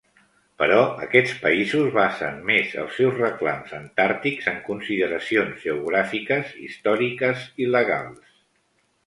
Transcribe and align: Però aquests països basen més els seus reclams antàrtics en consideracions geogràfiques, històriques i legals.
Però 0.59 0.77
aquests 1.07 1.33
països 1.41 1.91
basen 1.97 2.39
més 2.47 2.73
els 2.83 2.97
seus 3.01 3.19
reclams 3.19 3.75
antàrtics 3.81 4.49
en 4.53 4.59
consideracions 4.71 5.61
geogràfiques, 5.67 6.57
històriques 6.65 7.47
i 7.67 7.71
legals. 7.79 8.35